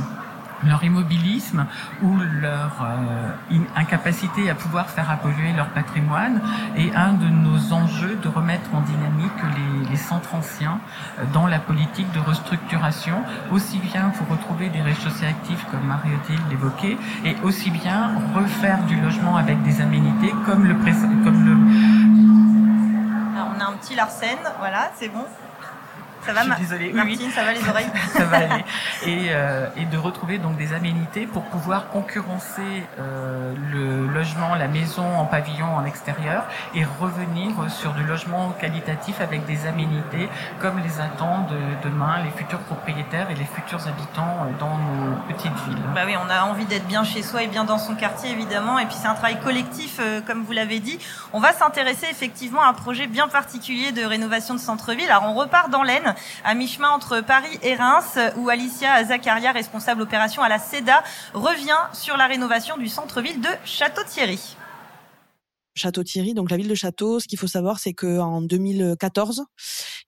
leur 0.66 0.84
immobilisme 0.84 1.66
ou 2.02 2.16
leur 2.18 2.72
euh, 2.84 3.58
incapacité 3.76 4.50
à 4.50 4.56
pouvoir 4.56 4.90
faire 4.90 5.08
évoluer 5.12 5.54
leur 5.54 5.68
patrimoine 5.70 6.42
est 6.78 6.94
un 6.96 7.14
de 7.14 7.28
nos 7.28 7.74
enjeux 7.74 8.18
de 8.22 8.28
remettre 8.28 8.74
en 8.74 8.82
dynamique 8.82 9.32
les, 9.84 9.90
les 9.90 9.96
centres 9.96 10.36
anciens 10.36 10.80
euh, 11.20 11.24
dans 11.34 11.48
la 11.48 11.60
politique 11.60 12.12
de 12.14 12.20
restructuration, 12.20 13.16
aussi 13.52 13.80
bien 13.80 14.12
pour 14.18 14.28
retrouver 14.28 14.70
des 14.70 14.82
rez-de-chaussée 14.82 15.26
actifs 15.26 15.66
comme 15.72 15.86
Mariotti 15.88 16.34
l'évoquait, 16.50 16.98
et 17.26 17.36
aussi 17.44 17.72
bien 17.72 18.12
refaire 18.36 18.84
du 18.84 19.00
logement 19.00 19.38
avec 19.38 19.62
des 19.64 19.82
aménités 19.82 20.34
comme 20.46 20.66
le 20.66 20.76
comme 21.24 21.46
le 21.46 21.56
un 23.62 23.74
petit 23.74 23.96
Larsen, 23.96 24.38
voilà, 24.60 24.92
c'est 24.98 25.10
bon. 25.10 25.26
Ça 26.26 26.34
va, 26.34 26.44
je 26.44 26.52
suis 26.54 26.62
désolée. 26.64 26.94
Martine, 26.94 27.28
oui, 27.28 27.32
ça 27.32 27.44
va 27.44 27.54
les 27.54 27.68
oreilles 27.68 27.90
Ça 28.14 28.26
va 28.26 28.38
aller. 28.38 28.66
Et, 29.06 29.30
euh, 29.32 29.68
et, 29.78 29.86
de 29.86 29.98
retrouver 29.98 30.38
donc 30.38 30.58
des 30.58 30.74
aménités 30.74 31.26
pour 31.26 31.44
pouvoir 31.44 31.90
concurrencer 31.90 32.62
euh, 33.00 33.54
le 33.72 34.08
logement, 34.08 34.54
la 34.54 34.68
maison 34.68 35.18
en 35.18 35.26
pavillon 35.26 35.66
en 35.76 35.86
extérieur 35.86 36.44
et 36.76 36.86
revenir 36.86 37.52
sur 37.70 37.94
du 37.94 38.04
logement 38.04 38.52
qualitatif 38.60 39.22
avec 39.22 39.46
des 39.48 39.66
aménités 39.66 40.30
comme 40.60 40.80
les 40.80 41.02
attendent 41.02 41.54
demain 41.84 42.22
les 42.24 42.30
futurs 42.32 42.60
propriétaires 42.60 43.30
et 43.32 43.36
les 43.36 43.46
futurs 43.46 43.88
habitants 43.88 44.48
dans 44.60 44.78
nos 44.78 45.16
petites 45.28 45.52
villes. 45.68 45.84
Bah 45.96 46.02
oui, 46.06 46.16
on 46.24 46.30
a 46.30 46.44
envie 46.44 46.66
d'être 46.66 46.88
bien 46.88 47.04
chez 47.04 47.24
soi 47.24 47.44
et 47.44 47.48
bien 47.48 47.64
dans 47.64 47.78
son 47.78 47.96
quartier 47.96 48.32
évidemment. 48.32 48.80
Et 48.80 48.86
puis 48.86 48.96
c'est 49.00 49.08
un 49.08 49.14
travail 49.14 49.40
collectif, 49.40 49.98
euh, 50.00 50.22
comme 50.22 50.44
vous 50.44 50.52
l'avez 50.52 50.80
dit. 50.80 51.00
On 51.34 51.40
va 51.40 51.54
s'intéresser 51.54 52.08
effectivement 52.10 52.62
à 52.62 52.68
un 52.68 52.74
projet 52.74 53.08
bien 53.08 53.28
particulier 53.28 53.92
de 53.92 54.04
rénovation 54.04 54.54
de 54.54 54.60
centre-ville. 54.60 55.10
Alors 55.10 55.24
on 55.26 55.34
repart 55.34 55.70
dans 55.70 55.84
l'Aisne 55.84 56.11
à 56.44 56.54
mi-chemin 56.54 56.90
entre 56.90 57.22
Paris 57.22 57.60
et 57.64 57.76
Reims, 57.76 58.18
où 58.38 58.50
Alicia 58.50 59.04
Zakaria, 59.04 59.52
responsable 59.52 60.02
opération 60.02 60.42
à 60.42 60.50
la 60.50 60.60
CEDA, 60.60 61.04
revient 61.34 61.78
sur 61.94 62.18
la 62.18 62.28
rénovation 62.28 62.78
du 62.78 62.88
centre-ville 62.88 63.42
de 63.42 63.50
Château-Thierry. 63.66 64.58
Château-Thierry, 65.76 66.34
donc 66.34 66.52
la 66.52 66.58
ville 66.58 66.68
de 66.68 66.76
Château, 66.76 67.20
ce 67.20 67.28
qu'il 67.28 67.40
faut 67.40 67.48
savoir, 67.48 67.80
c'est 67.80 67.94
qu'en 67.94 68.42
2014, 68.42 69.46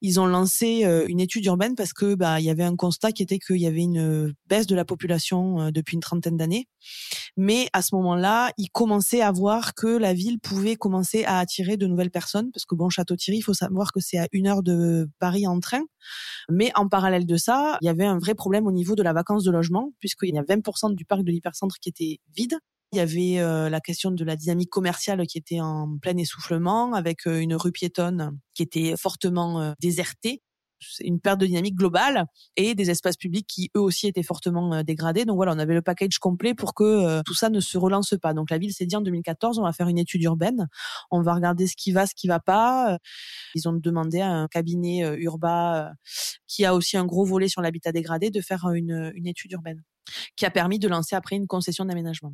ils 0.03 0.19
ont 0.19 0.25
lancé 0.25 0.83
euh, 0.83 1.05
une 1.07 1.21
étude 1.21 1.45
urbaine 1.45 1.75
parce 1.75 1.93
que 1.93 2.13
bah 2.13 2.41
il 2.41 2.45
y 2.45 2.49
avait 2.49 2.63
un 2.63 2.75
constat 2.75 3.13
qui 3.13 3.23
était 3.23 3.39
qu'il 3.39 3.55
y 3.57 3.65
avait 3.65 3.81
une 3.81 4.33
baisse 4.47 4.67
de 4.67 4.75
la 4.75 4.83
population 4.83 5.61
euh, 5.61 5.71
depuis 5.71 5.95
une 5.95 6.01
trentaine 6.01 6.35
d'années. 6.35 6.67
Mais 7.37 7.69
à 7.71 7.81
ce 7.81 7.95
moment-là, 7.95 8.51
ils 8.57 8.69
commençaient 8.69 9.21
à 9.21 9.31
voir 9.31 9.73
que 9.73 9.87
la 9.87 10.13
ville 10.13 10.39
pouvait 10.41 10.75
commencer 10.75 11.23
à 11.23 11.39
attirer 11.39 11.77
de 11.77 11.87
nouvelles 11.87 12.11
personnes 12.11 12.51
parce 12.51 12.65
que 12.65 12.75
bon, 12.75 12.89
Château-Thierry, 12.89 13.37
il 13.37 13.43
faut 13.43 13.53
savoir 13.53 13.93
que 13.93 14.01
c'est 14.01 14.17
à 14.17 14.27
une 14.33 14.45
heure 14.45 14.61
de 14.61 15.09
Paris 15.19 15.47
en 15.47 15.61
train. 15.61 15.83
Mais 16.49 16.71
en 16.75 16.89
parallèle 16.89 17.25
de 17.25 17.37
ça, 17.37 17.77
il 17.81 17.85
y 17.85 17.89
avait 17.89 18.05
un 18.05 18.19
vrai 18.19 18.35
problème 18.35 18.67
au 18.67 18.73
niveau 18.73 18.95
de 18.95 19.03
la 19.03 19.13
vacance 19.13 19.45
de 19.45 19.51
logement 19.51 19.93
puisqu'il 20.01 20.35
y 20.35 20.37
a 20.37 20.43
20% 20.43 20.93
du 20.95 21.05
parc 21.05 21.23
de 21.23 21.31
l'hypercentre 21.31 21.77
qui 21.79 21.87
était 21.87 22.19
vide 22.35 22.57
il 22.93 22.97
y 22.97 22.99
avait 22.99 23.39
euh, 23.39 23.69
la 23.69 23.81
question 23.81 24.11
de 24.11 24.23
la 24.23 24.35
dynamique 24.35 24.69
commerciale 24.69 25.25
qui 25.25 25.39
était 25.39 25.59
en 25.59 25.97
plein 25.97 26.15
essoufflement, 26.15 26.93
avec 26.93 27.25
euh, 27.25 27.39
une 27.39 27.55
rue 27.55 27.71
piétonne 27.71 28.37
qui 28.53 28.61
était 28.61 28.93
fortement 28.97 29.61
euh, 29.61 29.73
désertée 29.79 30.41
une 30.99 31.21
perte 31.21 31.39
de 31.39 31.45
dynamique 31.45 31.75
globale 31.75 32.25
et 32.57 32.75
des 32.75 32.89
espaces 32.89 33.15
publics 33.15 33.47
qui 33.47 33.71
eux 33.77 33.79
aussi 33.79 34.05
étaient 34.05 34.21
fortement 34.21 34.83
dégradés. 34.83 35.23
Donc 35.23 35.37
voilà, 35.37 35.53
on 35.53 35.59
avait 35.59 35.75
le 35.75 35.81
package 35.81 36.17
complet 36.19 36.53
pour 36.53 36.73
que 36.73 37.21
tout 37.21 37.33
ça 37.33 37.49
ne 37.49 37.61
se 37.61 37.77
relance 37.77 38.15
pas. 38.21 38.33
Donc 38.33 38.49
la 38.49 38.57
ville 38.57 38.73
s'est 38.73 38.85
dit 38.85 38.97
en 38.97 38.99
2014, 38.99 39.59
on 39.59 39.63
va 39.63 39.71
faire 39.71 39.87
une 39.87 39.97
étude 39.97 40.21
urbaine, 40.23 40.67
on 41.09 41.21
va 41.21 41.35
regarder 41.35 41.67
ce 41.67 41.77
qui 41.77 41.93
va, 41.93 42.05
ce 42.05 42.13
qui 42.13 42.27
va 42.27 42.41
pas. 42.41 42.97
Ils 43.55 43.69
ont 43.69 43.71
demandé 43.71 44.19
à 44.19 44.29
un 44.29 44.49
cabinet 44.49 45.07
urbain 45.19 45.93
qui 46.47 46.65
a 46.65 46.75
aussi 46.75 46.97
un 46.97 47.05
gros 47.05 47.23
volet 47.23 47.47
sur 47.47 47.61
l'habitat 47.61 47.93
dégradé 47.93 48.29
de 48.29 48.41
faire 48.41 48.67
une, 48.73 49.13
une 49.15 49.27
étude 49.27 49.53
urbaine 49.53 49.83
qui 50.35 50.45
a 50.45 50.51
permis 50.51 50.79
de 50.79 50.89
lancer 50.89 51.15
après 51.15 51.37
une 51.37 51.47
concession 51.47 51.85
d'aménagement. 51.85 52.33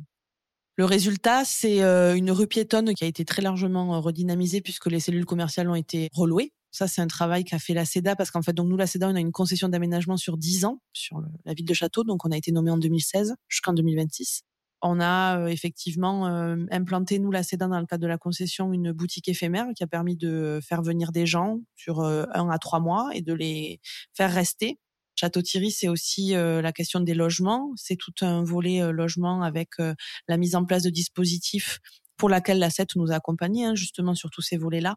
Le 0.80 0.86
résultat, 0.86 1.44
c'est 1.44 1.82
euh, 1.82 2.16
une 2.16 2.30
rue 2.30 2.46
piétonne 2.46 2.94
qui 2.94 3.04
a 3.04 3.06
été 3.06 3.26
très 3.26 3.42
largement 3.42 3.94
euh, 3.94 3.98
redynamisée 3.98 4.62
puisque 4.62 4.86
les 4.86 4.98
cellules 4.98 5.26
commerciales 5.26 5.68
ont 5.68 5.74
été 5.74 6.08
relouées. 6.14 6.54
Ça, 6.70 6.88
c'est 6.88 7.02
un 7.02 7.06
travail 7.06 7.44
qu'a 7.44 7.58
fait 7.58 7.74
la 7.74 7.84
CEDA 7.84 8.16
parce 8.16 8.30
qu'en 8.30 8.40
fait, 8.40 8.54
donc 8.54 8.66
nous, 8.66 8.78
la 8.78 8.86
CEDA, 8.86 9.10
on 9.10 9.14
a 9.14 9.20
une 9.20 9.30
concession 9.30 9.68
d'aménagement 9.68 10.16
sur 10.16 10.38
10 10.38 10.64
ans 10.64 10.80
sur 10.94 11.20
la 11.44 11.52
ville 11.52 11.66
de 11.66 11.74
Château. 11.74 12.02
Donc, 12.02 12.24
on 12.24 12.30
a 12.30 12.36
été 12.38 12.50
nommé 12.50 12.70
en 12.70 12.78
2016 12.78 13.34
jusqu'en 13.46 13.74
2026. 13.74 14.44
On 14.80 15.00
a 15.00 15.40
euh, 15.40 15.48
effectivement 15.48 16.24
implanté, 16.70 17.18
nous, 17.18 17.30
la 17.30 17.42
CEDA, 17.42 17.66
dans 17.66 17.78
le 17.78 17.84
cadre 17.84 18.00
de 18.00 18.08
la 18.08 18.16
concession, 18.16 18.72
une 18.72 18.92
boutique 18.92 19.28
éphémère 19.28 19.66
qui 19.76 19.84
a 19.84 19.86
permis 19.86 20.16
de 20.16 20.60
faire 20.66 20.80
venir 20.80 21.12
des 21.12 21.26
gens 21.26 21.58
sur 21.76 22.00
un 22.00 22.48
à 22.48 22.56
trois 22.56 22.80
mois 22.80 23.10
et 23.12 23.20
de 23.20 23.34
les 23.34 23.80
faire 24.14 24.32
rester 24.32 24.78
Château-Thierry, 25.16 25.70
c'est 25.70 25.88
aussi 25.88 26.34
euh, 26.34 26.62
la 26.62 26.72
question 26.72 27.00
des 27.00 27.14
logements. 27.14 27.72
C'est 27.76 27.96
tout 27.96 28.12
un 28.22 28.42
volet 28.42 28.82
euh, 28.82 28.90
logement 28.90 29.42
avec 29.42 29.70
euh, 29.80 29.94
la 30.28 30.36
mise 30.36 30.54
en 30.54 30.64
place 30.64 30.82
de 30.82 30.90
dispositifs 30.90 31.78
pour 32.16 32.28
laquelle 32.28 32.58
la 32.58 32.70
CET 32.70 32.86
nous 32.96 33.10
a 33.12 33.16
accompagnés, 33.16 33.66
hein, 33.66 33.74
justement, 33.74 34.14
sur 34.14 34.30
tous 34.30 34.42
ces 34.42 34.56
volets-là. 34.56 34.96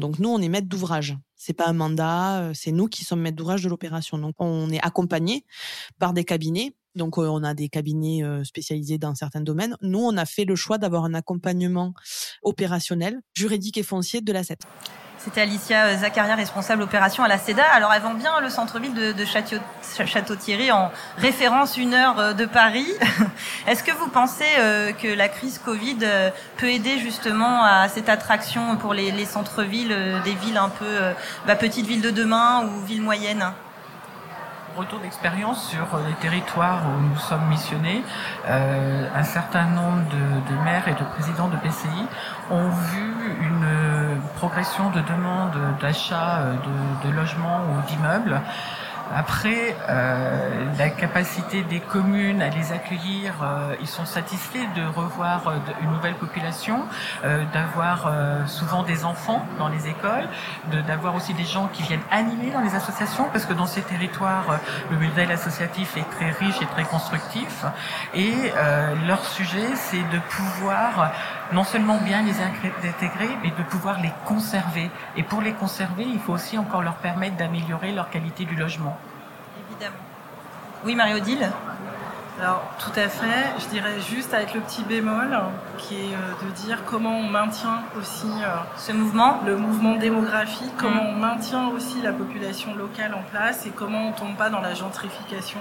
Donc 0.00 0.18
nous, 0.18 0.28
on 0.28 0.40
est 0.40 0.48
maître 0.48 0.68
d'ouvrage. 0.68 1.16
C'est 1.36 1.52
pas 1.52 1.68
un 1.68 1.72
mandat, 1.72 2.50
c'est 2.52 2.72
nous 2.72 2.88
qui 2.88 3.04
sommes 3.04 3.20
maître 3.20 3.36
d'ouvrage 3.36 3.62
de 3.62 3.68
l'opération. 3.68 4.18
Donc 4.18 4.34
on 4.38 4.68
est 4.70 4.80
accompagné 4.80 5.44
par 6.00 6.12
des 6.12 6.24
cabinets. 6.24 6.74
Donc 6.96 7.16
on 7.16 7.44
a 7.44 7.54
des 7.54 7.68
cabinets 7.68 8.22
spécialisés 8.42 8.98
dans 8.98 9.14
certains 9.14 9.40
domaines. 9.40 9.76
Nous, 9.82 10.00
on 10.00 10.16
a 10.16 10.24
fait 10.24 10.44
le 10.46 10.56
choix 10.56 10.78
d'avoir 10.78 11.04
un 11.04 11.14
accompagnement 11.14 11.94
opérationnel, 12.42 13.20
juridique 13.34 13.78
et 13.78 13.84
foncier 13.84 14.20
de 14.20 14.32
la 14.32 14.42
CET. 14.42 14.58
C'était 15.24 15.40
Alicia 15.40 15.86
euh, 15.86 15.96
Zakaria, 15.96 16.34
responsable 16.34 16.82
opération 16.82 17.24
à 17.24 17.28
la 17.28 17.38
CEDA. 17.38 17.64
Alors, 17.72 17.90
elle 17.94 18.02
vend 18.02 18.12
bien 18.12 18.40
le 18.42 18.50
centre-ville 18.50 18.92
de, 18.92 19.24
Château-Thierry 20.04 20.70
en 20.70 20.90
référence 21.16 21.78
une 21.78 21.94
heure 21.94 22.18
euh, 22.18 22.32
de 22.34 22.44
Paris. 22.44 22.86
Est-ce 23.66 23.82
que 23.82 23.92
vous 23.92 24.08
pensez 24.08 24.44
euh, 24.58 24.92
que 24.92 25.08
la 25.08 25.28
crise 25.28 25.58
Covid 25.64 25.96
peut 26.58 26.68
aider 26.68 26.98
justement 26.98 27.64
à 27.64 27.88
cette 27.88 28.10
attraction 28.10 28.76
pour 28.76 28.92
les, 28.92 29.24
centres-villes, 29.24 29.96
des 30.24 30.34
villes 30.34 30.58
un 30.58 30.68
peu 30.68 30.84
bah, 31.46 31.56
petites 31.56 31.86
villes 31.86 32.02
de 32.02 32.10
demain 32.10 32.66
ou 32.66 32.84
villes 32.84 33.00
moyennes? 33.00 33.46
Retour 34.76 34.98
d'expérience 34.98 35.70
sur 35.70 35.86
les 36.06 36.14
territoires 36.14 36.82
où 36.86 37.00
nous 37.00 37.18
sommes 37.18 37.48
missionnés, 37.48 38.02
un 38.46 39.22
certain 39.22 39.66
nombre 39.66 40.02
de, 40.10 40.52
de, 40.52 40.62
maires 40.64 40.88
et 40.88 40.94
de 40.94 41.04
présidents 41.14 41.48
de 41.48 41.56
PCI 41.56 41.88
ont 42.50 42.68
vu 42.68 43.36
une 43.40 44.03
progression 44.36 44.90
de 44.90 45.00
demande 45.00 45.56
d'achat 45.80 46.38
euh, 46.38 46.54
de, 47.04 47.10
logements 47.10 47.60
ou 47.70 47.86
d'immeubles 47.88 48.40
après, 49.14 49.76
euh, 49.90 50.64
la 50.78 50.88
capacité 50.88 51.62
des 51.62 51.78
communes 51.78 52.40
à 52.40 52.48
les 52.48 52.72
accueillir, 52.72 53.34
euh, 53.42 53.76
ils 53.82 53.86
sont 53.86 54.06
satisfaits 54.06 54.66
de 54.74 54.86
revoir 54.86 55.52
une 55.82 55.90
nouvelle 55.90 56.14
population, 56.14 56.80
d'avoir 57.52 58.10
souvent 58.46 58.82
des 58.82 59.04
enfants 59.04 59.46
dans 59.58 59.68
les 59.68 59.88
écoles, 59.88 60.26
d'avoir 60.86 61.14
aussi 61.14 61.34
des 61.34 61.44
gens 61.44 61.68
qui 61.68 61.82
viennent 61.82 62.02
animer 62.10 62.50
dans 62.50 62.60
les 62.60 62.74
associations, 62.74 63.28
parce 63.30 63.44
que 63.44 63.52
dans 63.52 63.66
ces 63.66 63.82
territoires, 63.82 64.58
le 64.90 64.98
modèle 64.98 65.30
associatif 65.30 65.96
est 65.98 66.10
très 66.10 66.30
riche 66.30 66.60
et 66.62 66.66
très 66.66 66.84
constructif. 66.84 67.64
Et 68.14 68.32
leur 69.06 69.24
sujet, 69.24 69.74
c'est 69.74 70.02
de 70.02 70.18
pouvoir 70.30 71.12
non 71.52 71.64
seulement 71.64 71.98
bien 71.98 72.22
les 72.22 72.40
intégrer, 72.40 73.28
mais 73.42 73.50
de 73.50 73.62
pouvoir 73.68 74.00
les 74.00 74.12
conserver. 74.24 74.90
Et 75.16 75.22
pour 75.22 75.40
les 75.40 75.52
conserver, 75.52 76.04
il 76.04 76.18
faut 76.18 76.32
aussi 76.32 76.58
encore 76.58 76.82
leur 76.82 76.96
permettre 76.96 77.36
d'améliorer 77.36 77.92
leur 77.92 78.10
qualité 78.10 78.44
du 78.44 78.56
logement. 78.56 78.96
Évidemment. 79.68 79.96
Oui, 80.84 80.94
Marie-Odile? 80.94 81.50
Alors 82.40 82.62
tout 82.80 82.98
à 82.98 83.08
fait, 83.08 83.52
je 83.60 83.66
dirais 83.68 84.00
juste 84.00 84.34
avec 84.34 84.54
le 84.54 84.60
petit 84.60 84.82
bémol 84.82 85.38
qui 85.78 85.94
est 85.94 86.14
euh, 86.14 86.44
de 86.44 86.50
dire 86.50 86.84
comment 86.84 87.16
on 87.16 87.28
maintient 87.28 87.82
aussi 87.96 88.26
euh, 88.26 88.56
ce 88.76 88.90
mouvement, 88.90 89.40
le 89.46 89.56
mouvement 89.56 89.94
démographique, 89.94 90.72
comment 90.76 91.04
mmh. 91.04 91.14
on 91.14 91.16
maintient 91.16 91.68
aussi 91.68 92.02
la 92.02 92.12
population 92.12 92.74
locale 92.74 93.14
en 93.14 93.22
place 93.30 93.66
et 93.66 93.70
comment 93.70 94.08
on 94.08 94.12
tombe 94.12 94.34
pas 94.34 94.50
dans 94.50 94.60
la 94.60 94.74
gentrification. 94.74 95.60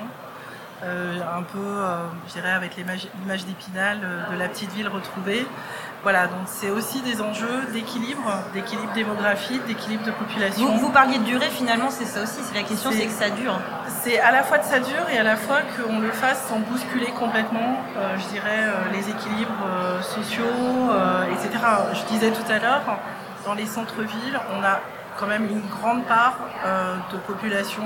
Euh, 0.86 1.18
un 1.38 1.44
peu, 1.44 1.60
euh, 1.60 2.08
je 2.28 2.34
dirais, 2.34 2.52
avec 2.52 2.76
l'image 2.76 3.46
d'Épinal 3.46 4.00
euh, 4.04 4.34
de 4.34 4.40
la 4.40 4.50
petite 4.50 4.74
ville 4.74 4.90
retrouvée. 4.90 5.48
Voilà, 6.02 6.28
donc 6.28 6.42
c'est 6.48 6.70
aussi 6.70 7.02
des 7.02 7.22
enjeux 7.22 7.64
d'équilibre, 7.72 8.44
d'équilibre 8.54 8.92
démographique, 8.94 9.66
d'équilibre 9.66 10.04
de 10.04 10.12
population. 10.12 10.74
Vous, 10.74 10.80
vous, 10.80 10.90
parliez 10.90 11.20
de 11.20 11.24
durée, 11.24 11.50
finalement, 11.50 11.90
c'est 11.90 12.04
ça 12.04 12.24
aussi, 12.24 12.42
c'est 12.44 12.56
la 12.56 12.68
question, 12.68 12.92
c'est 12.92 13.06
que 13.06 13.14
ça 13.14 13.30
dure. 13.30 13.58
C'est 14.02 14.20
à 14.20 14.32
la 14.32 14.44
fois 14.44 14.58
de 14.58 14.66
ça 14.66 14.80
dure 14.80 15.08
et 15.14 15.18
à 15.18 15.24
la 15.24 15.38
fois 15.38 15.60
qu'on 15.78 16.00
le 16.00 16.12
fasse 16.12 16.46
sans 16.50 16.60
bousculer 16.60 17.08
complètement, 17.18 17.78
je 18.18 18.28
dirais, 18.34 18.66
les 18.92 19.10
équilibres 19.10 19.66
sociaux, 20.02 20.92
etc. 21.32 21.64
Je 21.94 22.14
disais 22.14 22.32
tout 22.32 22.52
à 22.52 22.60
l'heure, 22.60 22.82
dans 23.46 23.54
les 23.54 23.66
centres-villes, 23.66 24.38
on 24.60 24.62
a 24.62 24.82
quand 25.18 25.28
même 25.28 25.48
une 25.50 25.62
grande 25.70 26.04
part 26.04 26.38
de 27.14 27.18
population 27.20 27.86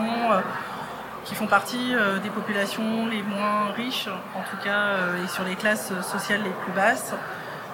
qui 1.27 1.35
font 1.35 1.45
partie 1.45 1.93
euh, 1.93 2.19
des 2.19 2.29
populations 2.29 3.05
les 3.07 3.21
moins 3.21 3.71
riches, 3.75 4.07
en 4.07 4.49
tout 4.49 4.55
cas, 4.63 4.79
euh, 4.79 5.23
et 5.23 5.27
sur 5.27 5.43
les 5.43 5.55
classes 5.55 5.91
sociales 6.01 6.41
les 6.41 6.49
plus 6.49 6.71
basses. 6.71 7.13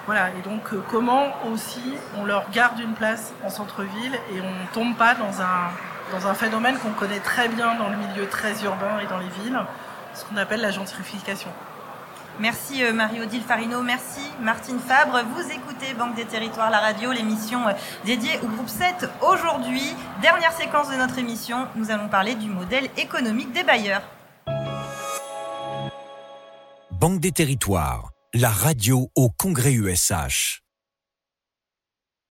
Voilà, 0.06 0.30
et 0.30 0.42
donc 0.42 0.72
euh, 0.72 0.82
comment 0.90 1.28
aussi 1.52 1.94
on 2.18 2.24
leur 2.24 2.50
garde 2.50 2.80
une 2.80 2.94
place 2.94 3.32
en 3.44 3.50
centre-ville 3.50 4.14
et 4.32 4.40
on 4.40 4.50
ne 4.50 4.74
tombe 4.74 4.96
pas 4.96 5.14
dans 5.14 5.40
un 5.40 5.70
dans 6.12 6.26
un 6.26 6.34
phénomène 6.34 6.76
qu'on 6.78 6.90
connaît 6.90 7.20
très 7.20 7.48
bien 7.48 7.76
dans 7.76 7.88
le 7.88 7.96
milieu 7.96 8.28
très 8.28 8.62
urbain 8.62 8.98
et 9.02 9.06
dans 9.06 9.18
les 9.18 9.28
villes, 9.42 9.58
ce 10.12 10.24
qu'on 10.24 10.36
appelle 10.36 10.60
la 10.60 10.70
gentrification. 10.70 11.48
Merci 12.40 12.82
euh, 12.82 12.92
Marie-Odile 12.92 13.42
Farino, 13.42 13.80
merci 13.82 14.20
Martine 14.40 14.80
Fabre. 14.80 15.22
Vous 15.34 15.50
écoutez 15.52 15.94
Banque 15.94 16.16
des 16.16 16.24
Territoires, 16.24 16.68
la 16.68 16.80
radio, 16.80 17.12
l'émission 17.12 17.68
euh, 17.68 17.72
dédiée 18.04 18.38
au 18.42 18.48
groupe 18.48 18.68
7. 18.68 19.08
Aujourd'hui, 19.22 19.94
dernière 20.20 20.52
séquence 20.52 20.90
de 20.90 20.96
notre 20.96 21.18
émission, 21.18 21.68
nous 21.76 21.92
allons 21.92 22.08
parler 22.08 22.34
du 22.34 22.48
modèle 22.48 22.88
économique 22.96 23.52
des 23.52 23.62
bailleurs. 23.62 24.02
Banque 26.90 27.20
des 27.20 27.32
Territoires, 27.32 28.10
la 28.32 28.50
radio 28.50 29.10
au 29.14 29.30
Congrès 29.30 29.72
USH. 29.72 30.63